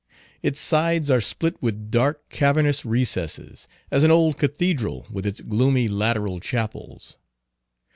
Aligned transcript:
Its 0.41 0.59
sides 0.59 1.11
are 1.11 1.21
split 1.21 1.61
with 1.61 1.91
dark 1.91 2.27
cavernous 2.29 2.83
recesses, 2.83 3.67
as 3.91 4.03
an 4.03 4.09
old 4.09 4.35
cathedral 4.35 5.05
with 5.11 5.27
its 5.27 5.41
gloomy 5.41 5.87
lateral 5.87 6.39
chapels. 6.39 7.19